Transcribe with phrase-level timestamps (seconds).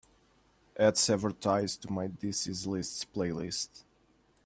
[0.79, 3.83] Add severed ties to my this is liszt playlist.